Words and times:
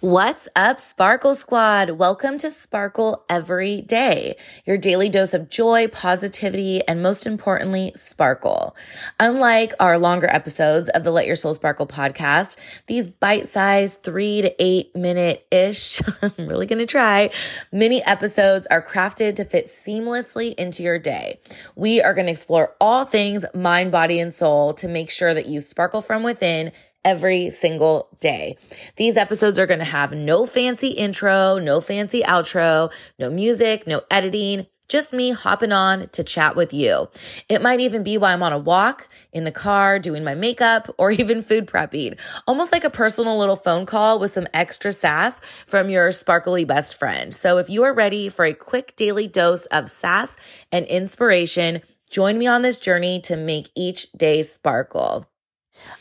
What's 0.00 0.46
up, 0.54 0.78
Sparkle 0.78 1.34
Squad? 1.34 1.88
Welcome 1.88 2.36
to 2.40 2.50
Sparkle 2.50 3.24
Every 3.30 3.80
Day, 3.80 4.36
your 4.66 4.76
daily 4.76 5.08
dose 5.08 5.32
of 5.32 5.48
joy, 5.48 5.88
positivity, 5.88 6.86
and 6.86 7.02
most 7.02 7.26
importantly, 7.26 7.92
sparkle. 7.94 8.76
Unlike 9.18 9.72
our 9.80 9.96
longer 9.98 10.26
episodes 10.26 10.90
of 10.90 11.02
the 11.02 11.10
Let 11.10 11.26
Your 11.26 11.34
Soul 11.34 11.54
Sparkle 11.54 11.86
podcast, 11.86 12.58
these 12.88 13.08
bite 13.08 13.48
sized 13.48 14.02
three 14.02 14.42
to 14.42 14.54
eight 14.62 14.94
minute 14.94 15.46
ish, 15.50 16.02
I'm 16.22 16.46
really 16.46 16.66
going 16.66 16.80
to 16.80 16.84
try, 16.84 17.30
mini 17.72 18.04
episodes 18.04 18.66
are 18.66 18.82
crafted 18.82 19.36
to 19.36 19.46
fit 19.46 19.68
seamlessly 19.68 20.54
into 20.56 20.82
your 20.82 20.98
day. 20.98 21.40
We 21.74 22.02
are 22.02 22.12
going 22.12 22.26
to 22.26 22.32
explore 22.32 22.74
all 22.82 23.06
things 23.06 23.46
mind, 23.54 23.92
body, 23.92 24.20
and 24.20 24.34
soul 24.34 24.74
to 24.74 24.88
make 24.88 25.08
sure 25.08 25.32
that 25.32 25.46
you 25.46 25.62
sparkle 25.62 26.02
from 26.02 26.22
within 26.22 26.72
every 27.06 27.48
single 27.50 28.08
day. 28.18 28.58
These 28.96 29.16
episodes 29.16 29.58
are 29.60 29.66
going 29.66 29.78
to 29.78 29.84
have 29.84 30.12
no 30.12 30.44
fancy 30.44 30.88
intro, 30.88 31.58
no 31.58 31.80
fancy 31.80 32.22
outro, 32.22 32.92
no 33.16 33.30
music, 33.30 33.86
no 33.86 34.02
editing. 34.10 34.66
Just 34.88 35.12
me 35.12 35.30
hopping 35.30 35.72
on 35.72 36.08
to 36.10 36.22
chat 36.22 36.54
with 36.56 36.72
you. 36.72 37.08
It 37.48 37.62
might 37.62 37.80
even 37.80 38.02
be 38.02 38.18
while 38.18 38.32
I'm 38.34 38.42
on 38.42 38.52
a 38.52 38.58
walk, 38.58 39.08
in 39.32 39.44
the 39.44 39.52
car, 39.52 39.98
doing 39.98 40.24
my 40.24 40.34
makeup, 40.34 40.92
or 40.98 41.12
even 41.12 41.42
food 41.42 41.66
prepping. 41.66 42.18
Almost 42.46 42.72
like 42.72 42.84
a 42.84 42.90
personal 42.90 43.38
little 43.38 43.56
phone 43.56 43.86
call 43.86 44.18
with 44.18 44.32
some 44.32 44.48
extra 44.52 44.92
sass 44.92 45.40
from 45.66 45.88
your 45.88 46.10
sparkly 46.10 46.64
best 46.64 46.96
friend. 46.98 47.32
So 47.32 47.58
if 47.58 47.70
you 47.70 47.84
are 47.84 47.94
ready 47.94 48.28
for 48.28 48.44
a 48.44 48.52
quick 48.52 48.94
daily 48.96 49.28
dose 49.28 49.66
of 49.66 49.88
sass 49.88 50.38
and 50.72 50.84
inspiration, 50.86 51.82
join 52.10 52.36
me 52.36 52.48
on 52.48 52.62
this 52.62 52.78
journey 52.78 53.20
to 53.22 53.36
make 53.36 53.70
each 53.76 54.10
day 54.12 54.42
sparkle. 54.42 55.26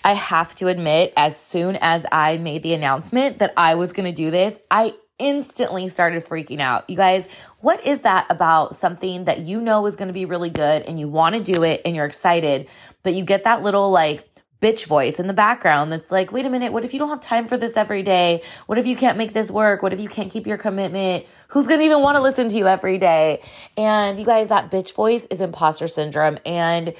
I 0.03 0.13
have 0.13 0.55
to 0.55 0.67
admit, 0.67 1.13
as 1.17 1.39
soon 1.39 1.77
as 1.81 2.05
I 2.11 2.37
made 2.37 2.63
the 2.63 2.73
announcement 2.73 3.39
that 3.39 3.53
I 3.57 3.75
was 3.75 3.93
going 3.93 4.09
to 4.09 4.15
do 4.15 4.31
this, 4.31 4.59
I 4.69 4.93
instantly 5.17 5.87
started 5.87 6.25
freaking 6.25 6.59
out. 6.59 6.89
You 6.89 6.97
guys, 6.97 7.27
what 7.59 7.85
is 7.85 7.99
that 8.01 8.27
about 8.29 8.75
something 8.75 9.25
that 9.25 9.39
you 9.39 9.61
know 9.61 9.85
is 9.85 9.95
going 9.95 10.09
to 10.09 10.13
be 10.13 10.25
really 10.25 10.49
good 10.49 10.83
and 10.83 10.99
you 10.99 11.07
want 11.07 11.35
to 11.35 11.41
do 11.41 11.63
it 11.63 11.81
and 11.85 11.95
you're 11.95 12.05
excited, 12.05 12.67
but 13.01 13.13
you 13.13 13.23
get 13.23 13.45
that 13.45 13.63
little 13.63 13.91
like, 13.91 14.29
bitch 14.61 14.87
voice 14.87 15.19
in 15.19 15.27
the 15.27 15.33
background 15.33 15.91
that's 15.91 16.11
like, 16.11 16.31
wait 16.31 16.45
a 16.45 16.49
minute, 16.49 16.73
what 16.73 16.83
if 16.83 16.93
you 16.93 16.97
don't 16.97 17.09
have 17.09 17.19
time 17.19 17.47
for 17.47 17.57
this 17.57 17.77
every 17.77 18.01
day? 18.01 18.41
What 18.65 18.77
if 18.77 18.87
you 18.87 18.95
can't 18.95 19.17
make 19.17 19.33
this 19.33 19.51
work? 19.51 19.83
What 19.83 19.93
if 19.93 19.99
you 19.99 20.09
can't 20.09 20.31
keep 20.31 20.47
your 20.47 20.57
commitment? 20.57 21.25
Who's 21.49 21.67
gonna 21.67 21.83
even 21.83 22.01
wanna 22.01 22.21
listen 22.21 22.49
to 22.49 22.57
you 22.57 22.65
every 22.65 22.97
day? 22.97 23.41
And 23.77 24.17
you 24.17 24.25
guys, 24.25 24.47
that 24.47 24.71
bitch 24.71 24.95
voice 24.95 25.27
is 25.27 25.41
imposter 25.41 25.87
syndrome. 25.87 26.39
And 26.45 26.93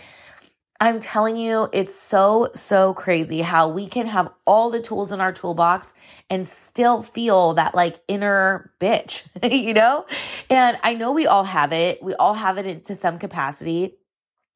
I'm 0.86 1.00
telling 1.00 1.36
you, 1.36 1.68
it's 1.74 2.00
so, 2.00 2.52
so 2.54 2.94
crazy 2.94 3.42
how 3.42 3.68
we 3.68 3.88
can 3.88 4.06
have 4.06 4.32
all 4.46 4.70
the 4.70 4.80
tools 4.80 5.12
in 5.12 5.20
our 5.20 5.34
toolbox 5.34 5.96
and 6.30 6.48
still 6.48 7.02
feel 7.02 7.56
that 7.56 7.74
like 7.74 8.00
inner 8.08 8.72
bitch, 8.80 9.28
you 9.52 9.74
know? 9.74 10.06
And 10.48 10.78
I 10.84 10.94
know 10.94 11.12
we 11.12 11.26
all 11.26 11.46
have 11.46 11.74
it. 11.74 12.04
We 12.04 12.14
all 12.14 12.36
have 12.36 12.60
it 12.60 12.86
to 12.86 12.94
some 12.94 13.18
capacity. 13.18 13.96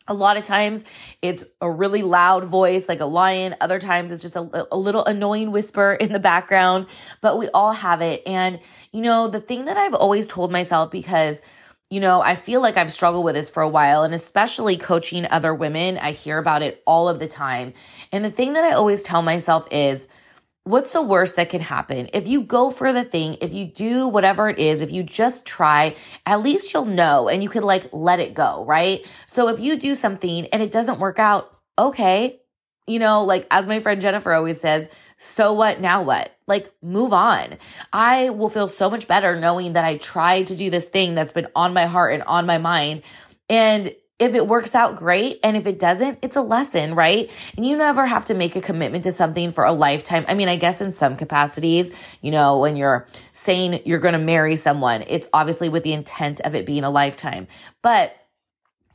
A 0.08 0.14
lot 0.14 0.38
of 0.38 0.44
times 0.44 0.86
it's 1.24 1.46
a 1.62 1.72
really 1.72 2.04
loud 2.04 2.46
voice 2.46 2.88
like 2.88 3.00
a 3.00 3.06
lion. 3.06 3.56
Other 3.60 3.80
times 3.80 4.12
it's 4.12 4.22
just 4.22 4.36
a, 4.36 4.68
a 4.72 4.78
little 4.78 5.04
annoying 5.06 5.50
whisper 5.50 5.94
in 6.00 6.14
the 6.14 6.20
background, 6.20 6.86
but 7.22 7.40
we 7.40 7.50
all 7.56 7.74
have 7.74 8.02
it. 8.04 8.22
And, 8.28 8.60
you 8.92 9.02
know, 9.02 9.28
the 9.28 9.42
thing 9.42 9.66
that 9.66 9.78
I've 9.78 9.96
always 9.96 10.28
told 10.28 10.52
myself 10.52 10.92
because 10.92 11.42
you 11.90 12.00
know, 12.00 12.22
I 12.22 12.36
feel 12.36 12.62
like 12.62 12.78
I've 12.78 12.92
struggled 12.92 13.26
with 13.26 13.36
this 13.36 13.50
for 13.50 13.64
a 13.64 13.70
while, 13.70 14.04
and 14.04 14.14
especially 14.14 14.78
coaching 14.78 15.26
other 15.26 15.54
women, 15.54 15.98
I 15.98 16.12
hear 16.12 16.38
about 16.38 16.62
it 16.62 16.84
all 16.86 17.10
of 17.10 17.20
the 17.20 17.28
time. 17.28 17.74
And 18.12 18.24
the 18.24 18.30
thing 18.30 18.54
that 18.54 18.64
I 18.64 18.74
always 18.74 19.04
tell 19.04 19.24
myself 19.24 19.68
is, 19.72 20.08
what's 20.64 20.94
the 20.94 21.02
worst 21.02 21.36
that 21.38 21.50
can 21.50 21.62
happen? 21.62 22.08
If 22.14 22.28
you 22.28 22.44
go 22.44 22.70
for 22.70 22.94
the 22.94 23.04
thing, 23.04 23.38
if 23.42 23.54
you 23.54 23.66
do 23.66 24.08
whatever 24.08 24.50
it 24.50 24.60
is, 24.60 24.82
if 24.82 24.92
you 24.92 25.02
just 25.02 25.46
try, 25.46 25.96
at 26.28 26.44
least 26.44 26.74
you'll 26.74 26.86
know 26.86 27.28
and 27.28 27.42
you 27.42 27.50
can 27.50 27.64
like 27.64 27.90
let 27.92 28.20
it 28.20 28.36
go, 28.36 28.64
right? 28.66 29.04
So 29.26 29.48
if 29.48 29.60
you 29.60 29.80
do 29.80 29.96
something 29.96 30.46
and 30.48 30.62
it 30.62 30.72
doesn't 30.72 31.00
work 31.00 31.18
out, 31.18 31.58
okay. 31.78 32.40
You 32.86 33.00
know, 33.00 33.24
like 33.24 33.48
as 33.50 33.66
my 33.66 33.80
friend 33.80 34.00
Jennifer 34.00 34.32
always 34.32 34.62
says, 34.62 34.90
so 35.22 35.52
what? 35.52 35.82
Now 35.82 36.02
what? 36.02 36.34
Like, 36.48 36.74
move 36.82 37.12
on. 37.12 37.58
I 37.92 38.30
will 38.30 38.48
feel 38.48 38.70
so 38.70 38.90
much 38.90 39.06
better 39.06 39.36
knowing 39.36 39.74
that 39.74 39.84
I 39.84 39.98
tried 39.98 40.48
to 40.48 40.56
do 40.56 40.70
this 40.70 40.86
thing 40.86 41.14
that's 41.14 41.34
been 41.34 41.48
on 41.56 41.74
my 41.74 41.88
heart 41.88 42.14
and 42.14 42.24
on 42.24 42.46
my 42.46 42.58
mind. 42.58 43.02
And 43.50 43.94
if 44.18 44.34
it 44.34 44.48
works 44.48 44.76
out, 44.76 44.96
great. 44.96 45.42
And 45.44 45.58
if 45.58 45.68
it 45.68 45.78
doesn't, 45.78 46.20
it's 46.22 46.38
a 46.38 46.42
lesson, 46.42 46.96
right? 46.96 47.30
And 47.58 47.66
you 47.66 47.78
never 47.78 48.06
have 48.06 48.26
to 48.26 48.34
make 48.34 48.56
a 48.56 48.62
commitment 48.62 49.04
to 49.04 49.12
something 49.12 49.52
for 49.52 49.66
a 49.66 49.74
lifetime. 49.74 50.24
I 50.30 50.36
mean, 50.36 50.48
I 50.48 50.56
guess 50.56 50.80
in 50.80 50.94
some 50.94 51.18
capacities, 51.18 51.92
you 52.22 52.32
know, 52.32 52.60
when 52.60 52.78
you're 52.78 53.06
saying 53.34 53.82
you're 53.86 54.00
going 54.00 54.14
to 54.14 54.20
marry 54.20 54.56
someone, 54.56 55.04
it's 55.08 55.28
obviously 55.34 55.68
with 55.68 55.84
the 55.84 55.94
intent 55.94 56.40
of 56.42 56.56
it 56.56 56.66
being 56.66 56.86
a 56.86 56.90
lifetime. 56.90 57.48
But 57.82 58.16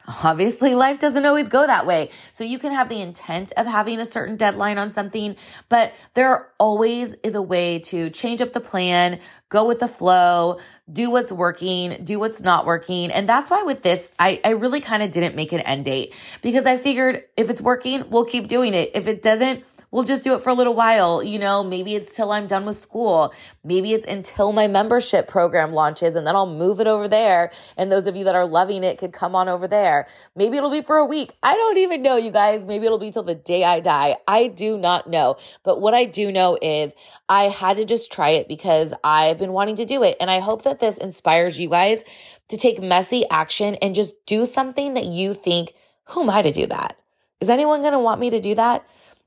Obviously, 0.06 0.74
life 0.74 0.98
doesn't 0.98 1.24
always 1.24 1.48
go 1.48 1.66
that 1.66 1.86
way. 1.86 2.10
So 2.32 2.44
you 2.44 2.58
can 2.58 2.72
have 2.72 2.90
the 2.90 3.00
intent 3.00 3.52
of 3.56 3.66
having 3.66 4.00
a 4.00 4.04
certain 4.04 4.36
deadline 4.36 4.76
on 4.76 4.92
something, 4.92 5.34
but 5.70 5.94
there 6.12 6.48
always 6.58 7.14
is 7.22 7.34
a 7.34 7.40
way 7.40 7.78
to 7.80 8.10
change 8.10 8.42
up 8.42 8.52
the 8.52 8.60
plan, 8.60 9.18
go 9.48 9.64
with 9.64 9.78
the 9.78 9.88
flow, 9.88 10.58
do 10.92 11.10
what's 11.10 11.32
working, 11.32 12.04
do 12.04 12.18
what's 12.18 12.42
not 12.42 12.66
working. 12.66 13.10
And 13.10 13.26
that's 13.26 13.50
why 13.50 13.62
with 13.62 13.82
this, 13.82 14.12
I, 14.18 14.40
I 14.44 14.50
really 14.50 14.80
kind 14.80 15.02
of 15.02 15.10
didn't 15.10 15.36
make 15.36 15.52
an 15.52 15.60
end 15.60 15.86
date 15.86 16.12
because 16.42 16.66
I 16.66 16.76
figured 16.76 17.24
if 17.38 17.48
it's 17.48 17.62
working, 17.62 18.10
we'll 18.10 18.26
keep 18.26 18.46
doing 18.46 18.74
it. 18.74 18.90
If 18.94 19.06
it 19.06 19.22
doesn't, 19.22 19.64
we'll 19.94 20.02
just 20.02 20.24
do 20.24 20.34
it 20.34 20.42
for 20.42 20.50
a 20.50 20.54
little 20.54 20.74
while. 20.74 21.22
You 21.22 21.38
know, 21.38 21.62
maybe 21.62 21.94
it's 21.94 22.16
till 22.16 22.32
I'm 22.32 22.48
done 22.48 22.66
with 22.66 22.76
school. 22.76 23.32
Maybe 23.62 23.92
it's 23.92 24.04
until 24.04 24.50
my 24.50 24.66
membership 24.66 25.28
program 25.28 25.70
launches 25.70 26.16
and 26.16 26.26
then 26.26 26.34
I'll 26.34 26.52
move 26.52 26.80
it 26.80 26.88
over 26.88 27.06
there. 27.06 27.52
And 27.76 27.92
those 27.92 28.08
of 28.08 28.16
you 28.16 28.24
that 28.24 28.34
are 28.34 28.44
loving 28.44 28.82
it 28.82 28.98
could 28.98 29.12
come 29.12 29.36
on 29.36 29.48
over 29.48 29.68
there. 29.68 30.08
Maybe 30.34 30.56
it'll 30.56 30.68
be 30.68 30.82
for 30.82 30.96
a 30.96 31.06
week. 31.06 31.30
I 31.44 31.54
don't 31.54 31.78
even 31.78 32.02
know, 32.02 32.16
you 32.16 32.32
guys. 32.32 32.64
Maybe 32.64 32.86
it'll 32.86 32.98
be 32.98 33.12
till 33.12 33.22
the 33.22 33.36
day 33.36 33.62
I 33.62 33.78
die. 33.78 34.16
I 34.26 34.48
do 34.48 34.76
not 34.76 35.08
know. 35.08 35.36
But 35.62 35.80
what 35.80 35.94
I 35.94 36.06
do 36.06 36.32
know 36.32 36.58
is 36.60 36.92
I 37.28 37.44
had 37.44 37.76
to 37.76 37.84
just 37.84 38.10
try 38.10 38.30
it 38.30 38.48
because 38.48 38.94
I've 39.04 39.38
been 39.38 39.52
wanting 39.52 39.76
to 39.76 39.84
do 39.84 40.02
it. 40.02 40.16
And 40.20 40.28
I 40.28 40.40
hope 40.40 40.62
that 40.62 40.80
this 40.80 40.98
inspires 40.98 41.60
you 41.60 41.68
guys 41.68 42.02
to 42.48 42.56
take 42.56 42.82
messy 42.82 43.24
action 43.30 43.76
and 43.76 43.94
just 43.94 44.12
do 44.26 44.44
something 44.44 44.94
that 44.94 45.06
you 45.06 45.34
think, 45.34 45.72
who 46.06 46.22
am 46.22 46.30
I 46.30 46.42
to 46.42 46.50
do 46.50 46.66
that? 46.66 46.98
Is 47.40 47.48
anyone 47.48 47.82
going 47.82 47.92
to 47.92 48.00
want 48.00 48.20
me 48.20 48.30
to 48.30 48.40
do 48.40 48.56
that? 48.56 48.84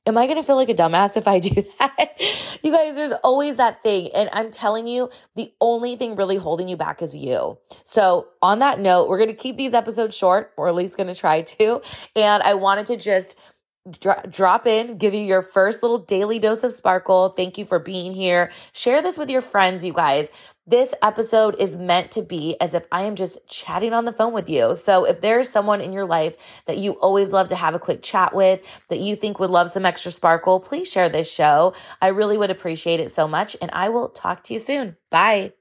Am 0.08 0.18
I 0.18 0.26
going 0.26 0.38
to 0.38 0.44
feel 0.44 0.56
like 0.56 0.70
a 0.70 0.74
dumbass 0.74 1.18
if 1.18 1.28
I 1.28 1.40
do 1.40 1.50
that? 1.80 2.14
you 2.64 2.72
guys, 2.72 2.96
there's 2.96 3.12
always 3.12 3.58
that 3.58 3.84
thing. 3.84 4.10
And 4.16 4.30
I'm 4.32 4.52
telling 4.52 4.88
you, 4.88 5.10
the 5.36 5.54
only 5.60 5.98
thing 5.98 6.16
really 6.16 6.38
holding 6.38 6.70
you 6.70 6.78
back 6.78 7.02
is 7.02 7.14
you. 7.14 7.58
So 7.84 8.30
on 8.42 8.60
that 8.60 8.80
note, 8.80 9.10
we're 9.10 9.18
going 9.18 9.30
to 9.30 9.36
keep 9.36 9.58
these 9.58 9.74
episodes 9.74 10.16
short, 10.16 10.54
or 10.56 10.70
at 10.70 10.76
least 10.76 10.96
going 10.96 11.08
to 11.08 11.16
try 11.16 11.42
to. 11.42 11.82
And 12.16 12.42
I 12.42 12.54
wanted 12.54 12.86
to 12.88 12.96
just 12.96 13.38
Dro- 13.90 14.22
drop 14.30 14.66
in, 14.66 14.98
give 14.98 15.14
you 15.14 15.22
your 15.22 15.42
first 15.42 15.82
little 15.82 16.00
daily 16.00 16.40
dose 16.40 16.64
of 16.64 16.72
sparkle. 16.72 17.30
Thank 17.30 17.58
you 17.58 17.66
for 17.66 17.80
being 17.80 18.12
here. 18.12 18.52
Share 18.74 19.02
this 19.02 19.18
with 19.18 19.30
your 19.30 19.42
friends, 19.42 19.86
you 19.86 19.94
guys. 19.94 20.28
This 20.66 20.94
episode 21.02 21.56
is 21.60 21.76
meant 21.76 22.12
to 22.12 22.22
be 22.22 22.60
as 22.60 22.74
if 22.74 22.86
I 22.92 23.04
am 23.04 23.16
just 23.16 23.38
chatting 23.48 23.94
on 23.94 24.06
the 24.06 24.12
phone 24.12 24.34
with 24.34 24.50
you. 24.50 24.76
So 24.76 25.06
if 25.06 25.22
there's 25.22 25.50
someone 25.50 25.80
in 25.80 25.94
your 25.94 26.06
life 26.06 26.36
that 26.66 26.78
you 26.80 26.94
always 26.94 27.32
love 27.32 27.48
to 27.50 27.56
have 27.56 27.76
a 27.76 27.80
quick 27.80 28.02
chat 28.04 28.36
with, 28.36 28.66
that 28.90 29.00
you 29.00 29.16
think 29.16 29.40
would 29.40 29.52
love 29.52 29.70
some 29.70 29.86
extra 29.86 30.12
sparkle, 30.12 30.60
please 30.60 30.92
share 30.92 31.08
this 31.08 31.32
show. 31.32 31.74
I 32.02 32.08
really 32.08 32.38
would 32.38 32.52
appreciate 32.52 33.00
it 33.00 33.12
so 33.12 33.28
much. 33.28 33.56
And 33.62 33.72
I 33.72 33.90
will 33.90 34.10
talk 34.10 34.44
to 34.46 34.54
you 34.54 34.60
soon. 34.60 34.98
Bye. 35.10 35.57